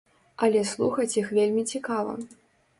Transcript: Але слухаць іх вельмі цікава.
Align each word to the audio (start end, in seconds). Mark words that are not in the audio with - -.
Але 0.47 0.63
слухаць 0.71 1.15
іх 1.23 1.31
вельмі 1.37 1.69
цікава. 1.75 2.19